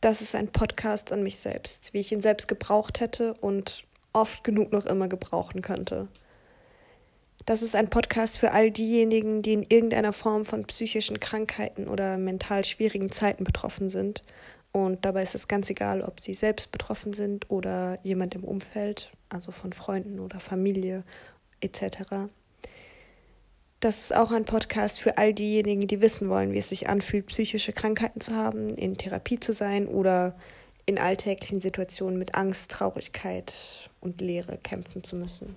[0.00, 3.84] Das ist ein Podcast an mich selbst, wie ich ihn selbst gebraucht hätte und
[4.14, 6.08] oft genug noch immer gebrauchen könnte.
[7.44, 12.16] Das ist ein Podcast für all diejenigen, die in irgendeiner Form von psychischen Krankheiten oder
[12.16, 14.24] mental schwierigen Zeiten betroffen sind.
[14.72, 19.10] Und dabei ist es ganz egal, ob sie selbst betroffen sind oder jemand im Umfeld,
[19.28, 21.02] also von Freunden oder Familie
[21.60, 22.30] etc.
[23.80, 27.28] Das ist auch ein Podcast für all diejenigen, die wissen wollen, wie es sich anfühlt,
[27.28, 30.36] psychische Krankheiten zu haben, in Therapie zu sein oder
[30.84, 35.56] in alltäglichen Situationen mit Angst, Traurigkeit und Leere kämpfen zu müssen.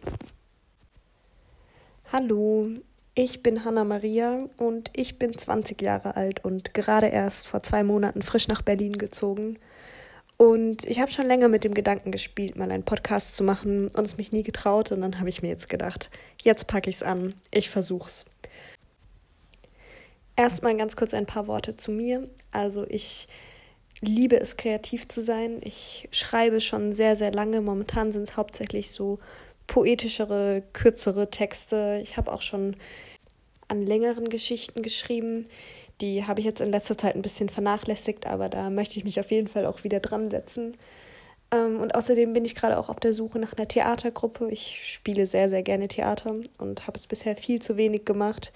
[2.14, 2.70] Hallo,
[3.14, 7.84] ich bin Hanna Maria und ich bin 20 Jahre alt und gerade erst vor zwei
[7.84, 9.60] Monaten frisch nach Berlin gezogen.
[10.38, 14.06] Und ich habe schon länger mit dem Gedanken gespielt, mal einen Podcast zu machen und
[14.06, 14.92] es mich nie getraut.
[14.92, 16.10] Und dann habe ich mir jetzt gedacht,
[16.44, 18.26] jetzt packe ich es an, ich versuch's.
[20.36, 22.28] Erstmal ganz kurz ein paar Worte zu mir.
[22.52, 23.28] Also ich
[24.02, 25.60] liebe es, kreativ zu sein.
[25.62, 27.62] Ich schreibe schon sehr, sehr lange.
[27.62, 29.20] Momentan sind es hauptsächlich so
[29.68, 32.00] poetischere, kürzere Texte.
[32.02, 32.76] Ich habe auch schon
[33.74, 35.48] an längeren Geschichten geschrieben.
[36.00, 39.20] Die habe ich jetzt in letzter Zeit ein bisschen vernachlässigt, aber da möchte ich mich
[39.20, 40.78] auf jeden Fall auch wieder dran setzen.
[41.52, 44.50] Ähm, und außerdem bin ich gerade auch auf der Suche nach einer Theatergruppe.
[44.52, 48.54] Ich spiele sehr, sehr gerne Theater und habe es bisher viel zu wenig gemacht.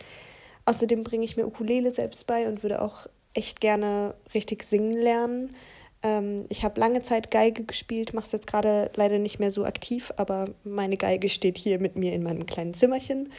[0.66, 5.56] Außerdem bringe ich mir Ukulele selbst bei und würde auch echt gerne richtig singen lernen.
[6.04, 9.66] Ähm, ich habe lange Zeit Geige gespielt, mache es jetzt gerade leider nicht mehr so
[9.66, 13.32] aktiv, aber meine Geige steht hier mit mir in meinem kleinen Zimmerchen.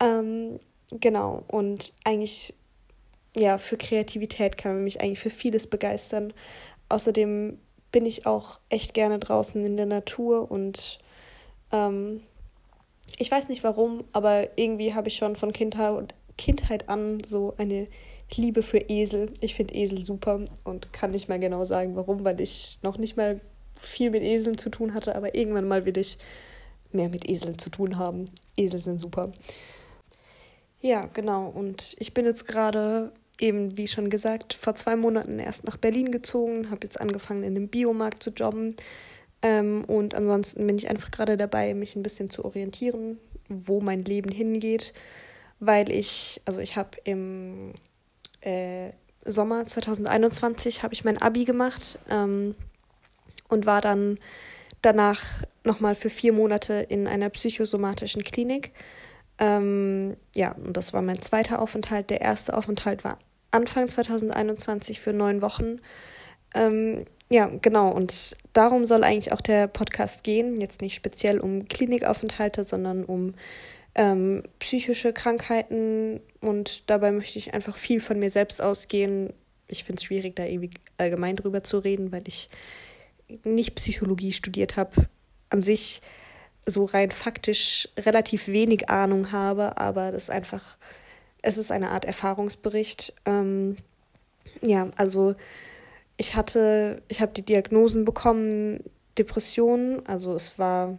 [0.00, 0.58] Ähm,
[0.90, 2.54] genau, und eigentlich
[3.36, 6.32] ja, für Kreativität kann man mich eigentlich für vieles begeistern.
[6.88, 7.58] Außerdem
[7.92, 10.98] bin ich auch echt gerne draußen in der Natur und
[11.72, 12.22] ähm,
[13.18, 17.88] ich weiß nicht warum, aber irgendwie habe ich schon von Kindheit, Kindheit an so eine
[18.34, 19.32] Liebe für Esel.
[19.40, 23.16] Ich finde Esel super und kann nicht mal genau sagen, warum, weil ich noch nicht
[23.16, 23.40] mal
[23.80, 26.18] viel mit Eseln zu tun hatte, aber irgendwann mal will ich
[26.92, 28.26] mehr mit Eseln zu tun haben.
[28.56, 29.32] Esel sind super.
[30.80, 31.48] Ja, genau.
[31.48, 36.10] Und ich bin jetzt gerade eben, wie schon gesagt, vor zwei Monaten erst nach Berlin
[36.10, 38.76] gezogen, habe jetzt angefangen, in dem Biomarkt zu jobben.
[39.42, 43.18] Ähm, und ansonsten bin ich einfach gerade dabei, mich ein bisschen zu orientieren,
[43.48, 44.92] wo mein Leben hingeht,
[45.60, 47.72] weil ich, also ich habe im
[48.42, 48.90] äh,
[49.24, 52.54] Sommer 2021 habe ich mein Abi gemacht ähm,
[53.48, 54.18] und war dann
[54.82, 55.20] danach
[55.64, 58.72] nochmal für vier Monate in einer psychosomatischen Klinik.
[59.40, 62.10] Ähm, ja, und das war mein zweiter Aufenthalt.
[62.10, 63.18] Der erste Aufenthalt war
[63.50, 65.80] Anfang 2021 für neun Wochen.
[66.54, 67.90] Ähm, ja, genau.
[67.90, 70.60] Und darum soll eigentlich auch der Podcast gehen.
[70.60, 73.34] Jetzt nicht speziell um Klinikaufenthalte, sondern um
[73.94, 76.20] ähm, psychische Krankheiten.
[76.40, 79.32] Und dabei möchte ich einfach viel von mir selbst ausgehen.
[79.68, 82.50] Ich finde es schwierig, da irgendwie allgemein drüber zu reden, weil ich
[83.44, 85.08] nicht Psychologie studiert habe.
[85.48, 86.02] An sich
[86.70, 90.76] so rein faktisch relativ wenig Ahnung habe, aber das einfach
[91.42, 93.14] es ist eine Art Erfahrungsbericht.
[93.24, 93.76] Ähm,
[94.62, 95.34] ja, also
[96.16, 98.84] ich hatte, ich habe die Diagnosen bekommen,
[99.18, 100.98] Depressionen, also es war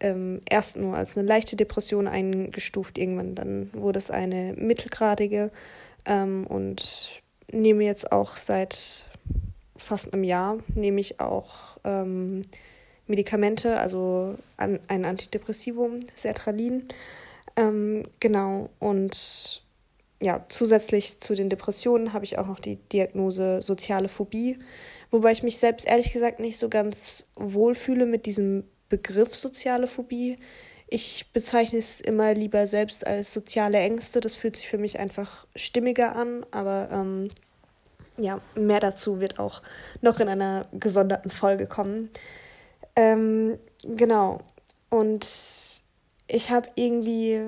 [0.00, 5.50] ähm, erst nur als eine leichte Depression eingestuft, irgendwann dann wurde es eine mittelgradige
[6.04, 9.06] ähm, und nehme jetzt auch seit
[9.76, 12.42] fast einem Jahr, nehme ich auch ähm,
[13.06, 16.88] Medikamente, also an, ein Antidepressivum, Sertralin.
[17.56, 19.62] Ähm, genau, und
[20.20, 24.58] ja, zusätzlich zu den Depressionen habe ich auch noch die Diagnose soziale Phobie,
[25.10, 30.38] wobei ich mich selbst ehrlich gesagt nicht so ganz wohlfühle mit diesem Begriff soziale Phobie.
[30.88, 34.20] Ich bezeichne es immer lieber selbst als soziale Ängste.
[34.20, 37.30] Das fühlt sich für mich einfach stimmiger an, aber ähm,
[38.16, 39.62] ja, mehr dazu wird auch
[40.00, 42.10] noch in einer gesonderten Folge kommen.
[42.96, 44.40] Ähm, genau.
[44.90, 45.26] Und
[46.28, 47.40] ich habe irgendwie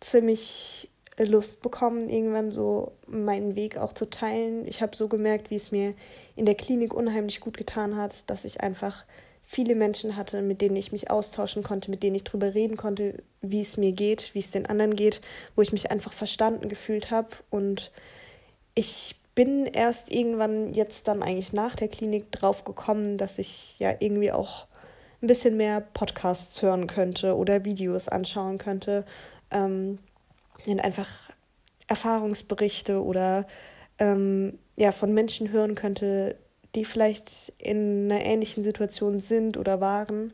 [0.00, 4.66] ziemlich Lust bekommen, irgendwann so meinen Weg auch zu teilen.
[4.66, 5.94] Ich habe so gemerkt, wie es mir
[6.36, 9.04] in der Klinik unheimlich gut getan hat, dass ich einfach
[9.44, 13.22] viele Menschen hatte, mit denen ich mich austauschen konnte, mit denen ich drüber reden konnte,
[13.42, 15.20] wie es mir geht, wie es den anderen geht,
[15.54, 17.28] wo ich mich einfach verstanden gefühlt habe.
[17.50, 17.92] Und
[18.74, 23.94] ich bin erst irgendwann jetzt dann eigentlich nach der Klinik drauf gekommen, dass ich ja
[23.98, 24.66] irgendwie auch
[25.22, 29.04] ein bisschen mehr Podcasts hören könnte oder Videos anschauen könnte.
[29.50, 29.98] Ähm,
[30.66, 31.08] und einfach
[31.88, 33.46] Erfahrungsberichte oder
[33.98, 36.36] ähm, ja, von Menschen hören könnte,
[36.74, 40.32] die vielleicht in einer ähnlichen Situation sind oder waren.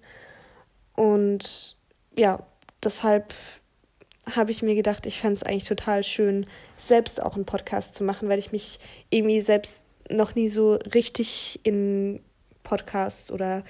[0.94, 1.76] Und
[2.16, 2.38] ja,
[2.82, 3.34] deshalb
[4.34, 6.46] habe ich mir gedacht, ich fände es eigentlich total schön,
[6.76, 8.78] selbst auch einen Podcast zu machen, weil ich mich
[9.10, 12.20] irgendwie selbst noch nie so richtig in
[12.62, 13.64] Podcasts oder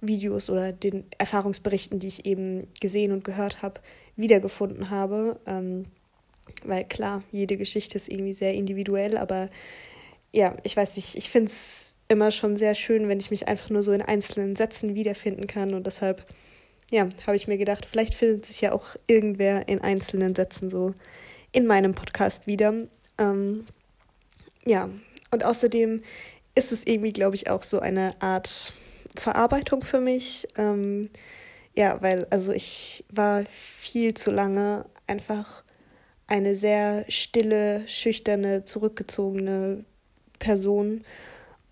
[0.00, 3.80] Videos oder den Erfahrungsberichten, die ich eben gesehen und gehört habe,
[4.16, 5.38] wiedergefunden habe.
[5.46, 5.84] Ähm,
[6.64, 9.50] weil klar, jede Geschichte ist irgendwie sehr individuell, aber
[10.32, 13.70] ja, ich weiß nicht, ich finde es immer schon sehr schön, wenn ich mich einfach
[13.70, 16.24] nur so in einzelnen Sätzen wiederfinden kann und deshalb,
[16.90, 20.94] ja, habe ich mir gedacht, vielleicht findet sich ja auch irgendwer in einzelnen Sätzen so
[21.52, 22.74] in meinem Podcast wieder.
[23.18, 23.64] Ähm,
[24.64, 24.88] ja,
[25.30, 26.02] und außerdem
[26.54, 28.72] ist es irgendwie, glaube ich, auch so eine Art
[29.16, 30.48] Verarbeitung für mich.
[30.56, 31.10] Ähm,
[31.74, 35.64] ja, weil, also ich war viel zu lange einfach
[36.26, 39.84] eine sehr stille, schüchterne, zurückgezogene
[40.38, 41.04] Person.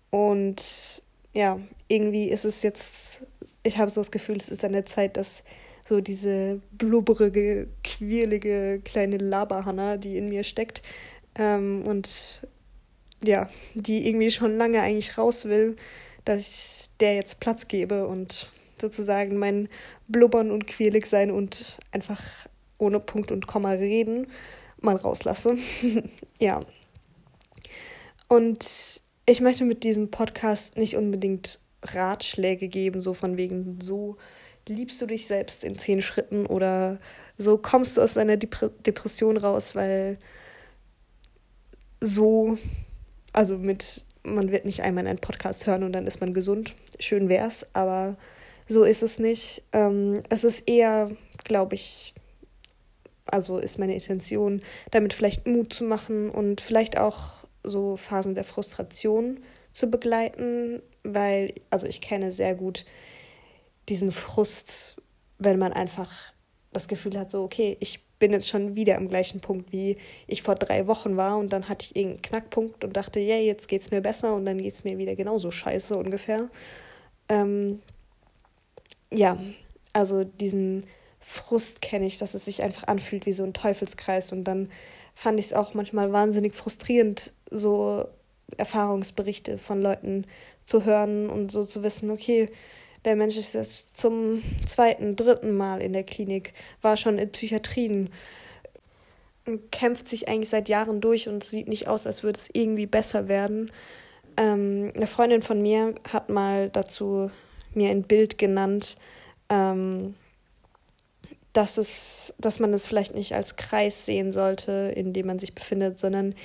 [0.09, 1.01] Und
[1.33, 3.25] ja, irgendwie ist es jetzt,
[3.69, 5.43] ich habe so das Gefühl, es ist an der Zeit, dass
[5.87, 10.83] so diese blubberige, quirlige kleine Laberhanna, die in mir steckt
[11.35, 12.41] ähm, und
[13.23, 15.75] ja, die irgendwie schon lange eigentlich raus will,
[16.25, 18.49] dass ich der jetzt Platz gebe und
[18.79, 19.69] sozusagen mein
[20.07, 22.21] Blubbern und quirlig sein und einfach
[22.77, 24.27] ohne Punkt und Komma reden
[24.81, 25.57] mal rauslasse.
[26.39, 26.61] ja.
[28.27, 34.17] Und ich möchte mit diesem Podcast nicht unbedingt Ratschläge geben, so von wegen, so
[34.67, 36.99] liebst du dich selbst in zehn Schritten oder
[37.37, 40.17] so kommst du aus deiner Dep Depression raus, weil
[42.01, 42.57] so,
[43.33, 46.75] also mit, man wird nicht einmal einen Podcast hören und dann ist man gesund.
[46.99, 48.17] Schön wär's, aber
[48.67, 49.63] so ist es nicht.
[49.71, 51.11] Ähm, es ist eher,
[51.43, 52.13] glaube ich,
[53.25, 54.61] also ist meine Intention,
[54.91, 59.39] damit vielleicht Mut zu machen und vielleicht auch so Phasen der Frustration
[59.71, 62.85] zu begleiten, weil, also ich kenne sehr gut
[63.87, 64.97] diesen Frust,
[65.37, 66.33] wenn man einfach
[66.71, 70.43] das Gefühl hat, so, okay, ich bin jetzt schon wieder am gleichen Punkt, wie ich
[70.43, 73.67] vor drei Wochen war und dann hatte ich irgendeinen Knackpunkt und dachte, ja, yeah, jetzt
[73.67, 76.49] geht's mir besser und dann geht's mir wieder genauso scheiße ungefähr.
[77.29, 77.81] Ähm,
[79.11, 79.37] ja,
[79.93, 80.83] also diesen
[81.19, 84.69] Frust kenne ich, dass es sich einfach anfühlt wie so ein Teufelskreis und dann
[85.15, 88.05] fand ich es auch manchmal wahnsinnig frustrierend, so
[88.57, 90.25] Erfahrungsberichte von Leuten
[90.65, 92.49] zu hören und so zu wissen, okay,
[93.05, 98.09] der Mensch ist jetzt zum zweiten, dritten Mal in der Klinik, war schon in Psychiatrien,
[99.71, 103.27] kämpft sich eigentlich seit Jahren durch und sieht nicht aus, als würde es irgendwie besser
[103.27, 103.71] werden.
[104.37, 107.31] Ähm, eine Freundin von mir hat mal dazu
[107.73, 108.97] mir ein Bild genannt,
[109.49, 110.15] ähm,
[111.53, 115.55] dass, es, dass man es vielleicht nicht als Kreis sehen sollte, in dem man sich
[115.55, 116.35] befindet, sondern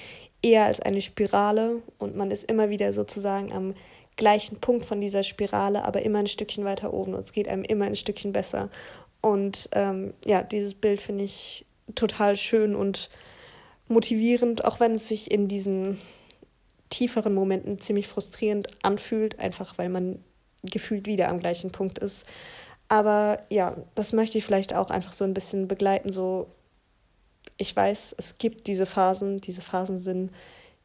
[0.45, 3.75] eher als eine Spirale und man ist immer wieder sozusagen am
[4.17, 7.65] gleichen Punkt von dieser Spirale, aber immer ein Stückchen weiter oben und es geht einem
[7.65, 8.69] immer ein Stückchen besser.
[9.21, 11.65] Und ähm, ja, dieses Bild finde ich
[11.95, 13.11] total schön und
[13.89, 15.99] motivierend, auch wenn es sich in diesen
[16.91, 20.23] tieferen Momenten ziemlich frustrierend anfühlt, einfach weil man
[20.63, 22.27] gefühlt wieder am gleichen Punkt ist.
[22.89, 26.13] Aber ja, das möchte ich vielleicht auch einfach so ein bisschen begleiten.
[26.13, 26.47] So,
[27.57, 29.39] ich weiß, es gibt diese Phasen.
[29.39, 30.31] Diese Phasen sind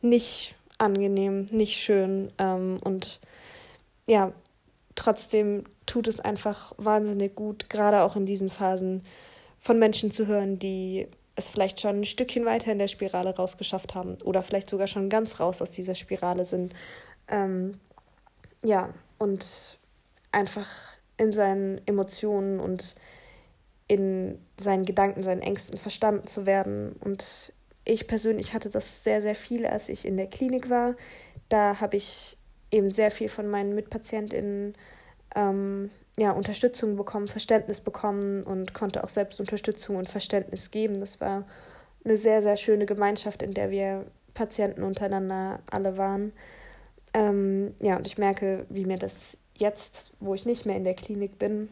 [0.01, 2.31] nicht angenehm, nicht schön.
[2.37, 3.19] Ähm, und
[4.07, 4.31] ja,
[4.95, 9.03] trotzdem tut es einfach wahnsinnig gut, gerade auch in diesen Phasen
[9.59, 13.95] von Menschen zu hören, die es vielleicht schon ein Stückchen weiter in der Spirale rausgeschafft
[13.95, 16.73] haben oder vielleicht sogar schon ganz raus aus dieser Spirale sind.
[17.27, 17.79] Ähm,
[18.63, 19.77] ja, und
[20.31, 20.67] einfach
[21.17, 22.95] in seinen Emotionen und
[23.89, 26.95] in seinen Gedanken, seinen Ängsten verstanden zu werden.
[27.01, 27.51] Und
[27.83, 30.95] ich persönlich hatte das sehr, sehr viel, als ich in der Klinik war.
[31.49, 32.37] Da habe ich
[32.71, 34.75] eben sehr viel von meinen Mitpatientinnen
[35.35, 40.99] ähm, ja, Unterstützung bekommen, Verständnis bekommen und konnte auch selbst Unterstützung und Verständnis geben.
[40.99, 41.45] Das war
[42.05, 44.05] eine sehr, sehr schöne Gemeinschaft, in der wir
[44.35, 46.31] Patienten untereinander alle waren.
[47.15, 50.93] Ähm, ja, und ich merke, wie mir das jetzt, wo ich nicht mehr in der
[50.93, 51.69] Klinik bin,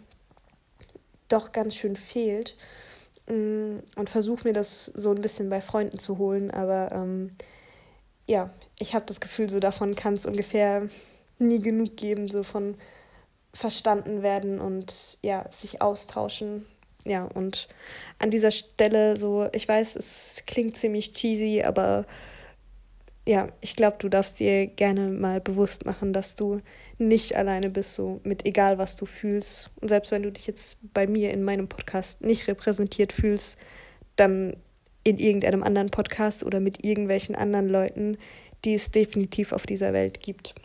[1.29, 2.57] doch ganz schön fehlt.
[3.27, 6.51] Mm, und versuche mir das so ein bisschen bei Freunden zu holen.
[6.51, 7.29] Aber ähm,
[8.27, 10.89] ja, ich habe das Gefühl, so davon kann es ungefähr
[11.39, 12.75] nie genug geben, so von
[13.53, 16.65] verstanden werden und ja, sich austauschen.
[17.05, 17.67] Ja, und
[18.19, 22.05] an dieser Stelle so, ich weiß, es klingt ziemlich cheesy, aber
[23.27, 26.61] ja, ich glaube, du darfst dir gerne mal bewusst machen, dass du
[26.97, 29.69] nicht alleine bist, so mit egal, was du fühlst.
[29.81, 33.57] Und selbst wenn du dich jetzt bei mir in meinem Podcast nicht repräsentiert fühlst,
[34.15, 34.55] dann
[35.03, 38.17] in irgendeinem anderen Podcast oder mit irgendwelchen anderen Leuten,
[38.63, 40.55] die es definitiv auf dieser Welt gibt.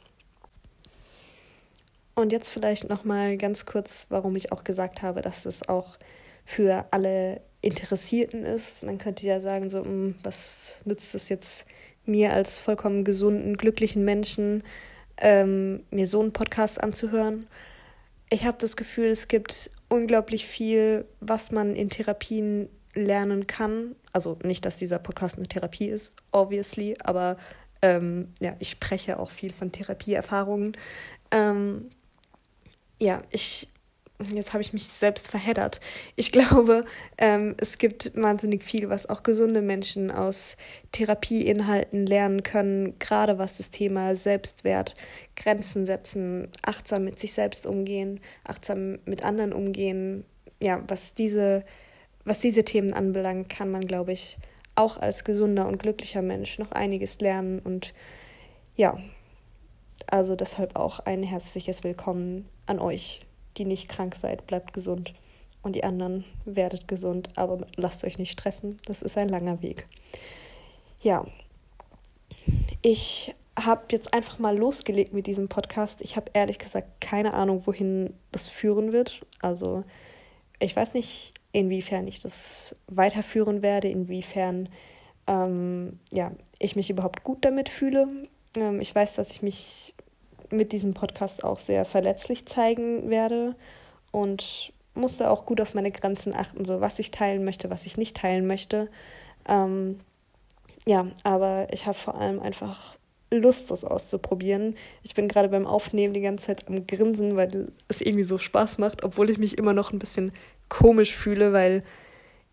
[2.14, 5.98] Und jetzt vielleicht noch mal ganz kurz, warum ich auch gesagt habe, dass es auch
[6.44, 8.84] für alle Interessierten ist.
[8.84, 11.66] Man könnte ja sagen, so, hm, was nützt es jetzt
[12.04, 14.62] mir als vollkommen gesunden, glücklichen Menschen,
[15.18, 17.46] ähm, mir so einen Podcast anzuhören.
[18.30, 23.94] Ich habe das Gefühl, es gibt unglaublich viel, was man in Therapien lernen kann.
[24.12, 27.36] Also nicht, dass dieser Podcast eine Therapie ist, obviously, aber
[27.82, 30.76] ähm, ja, ich spreche auch viel von Therapieerfahrungen.
[31.30, 31.90] Ähm,
[33.00, 33.68] ja, ich
[34.32, 35.80] jetzt habe ich mich selbst verheddert.
[36.16, 36.84] Ich glaube,
[37.18, 40.56] ähm, es gibt wahnsinnig viel, was auch gesunde Menschen aus
[40.92, 44.94] Therapieinhalten lernen können, gerade was das Thema Selbstwert,
[45.36, 50.24] Grenzen setzen, achtsam mit sich selbst umgehen, achtsam mit anderen umgehen.
[50.60, 51.64] Ja, was diese,
[52.24, 54.38] was diese Themen anbelangt, kann man, glaube ich,
[54.74, 57.58] auch als gesunder und glücklicher Mensch noch einiges lernen.
[57.58, 57.94] Und
[58.76, 58.98] ja,
[60.06, 63.20] also deshalb auch ein herzliches Willkommen an euch
[63.56, 65.12] die nicht krank seid, bleibt gesund.
[65.62, 68.78] Und die anderen werdet gesund, aber lasst euch nicht stressen.
[68.84, 69.86] Das ist ein langer Weg.
[71.00, 71.24] Ja,
[72.80, 76.00] ich habe jetzt einfach mal losgelegt mit diesem Podcast.
[76.00, 79.20] Ich habe ehrlich gesagt keine Ahnung, wohin das führen wird.
[79.40, 79.84] Also
[80.58, 84.68] ich weiß nicht, inwiefern ich das weiterführen werde, inwiefern
[85.26, 88.08] ähm, ja, ich mich überhaupt gut damit fühle.
[88.56, 89.94] Ähm, ich weiß, dass ich mich
[90.52, 93.56] mit diesem Podcast auch sehr verletzlich zeigen werde
[94.10, 97.96] und musste auch gut auf meine Grenzen achten, so was ich teilen möchte, was ich
[97.96, 98.88] nicht teilen möchte.
[99.48, 100.00] Ähm,
[100.86, 102.96] ja, aber ich habe vor allem einfach
[103.30, 104.74] Lust, das auszuprobieren.
[105.02, 108.78] Ich bin gerade beim Aufnehmen die ganze Zeit am Grinsen, weil es irgendwie so Spaß
[108.78, 110.32] macht, obwohl ich mich immer noch ein bisschen
[110.68, 111.82] komisch fühle, weil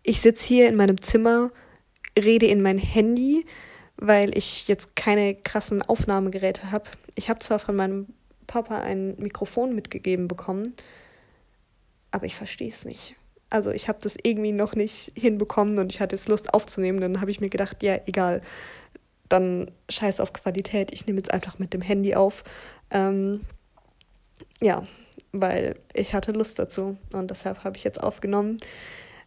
[0.02, 1.50] ich sitze hier in meinem Zimmer,
[2.18, 3.44] rede in mein Handy
[4.00, 6.84] weil ich jetzt keine krassen Aufnahmegeräte habe.
[7.14, 8.06] Ich habe zwar von meinem
[8.46, 10.74] Papa ein Mikrofon mitgegeben bekommen,
[12.10, 13.14] aber ich verstehe es nicht.
[13.50, 17.00] Also ich habe das irgendwie noch nicht hinbekommen und ich hatte jetzt Lust aufzunehmen.
[17.00, 18.40] Dann habe ich mir gedacht, ja, egal,
[19.28, 20.92] dann scheiß auf Qualität.
[20.92, 22.42] Ich nehme jetzt einfach mit dem Handy auf.
[22.90, 23.42] Ähm,
[24.60, 24.86] ja,
[25.32, 28.58] weil ich hatte Lust dazu und deshalb habe ich jetzt aufgenommen.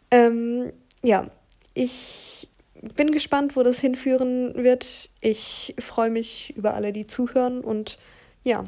[0.10, 0.72] Ähm,
[1.04, 1.30] ja,
[1.74, 2.50] ich
[2.96, 5.10] bin gespannt, wo das hinführen wird.
[5.22, 7.62] Ich freue mich über alle, die zuhören.
[7.62, 7.98] Und
[8.44, 8.66] ja,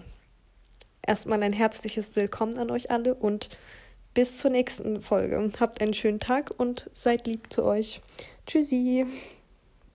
[1.06, 3.50] erstmal ein herzliches Willkommen an euch alle und
[4.14, 5.52] bis zur nächsten Folge.
[5.60, 8.02] Habt einen schönen Tag und seid lieb zu euch.
[8.48, 9.06] Tschüssi.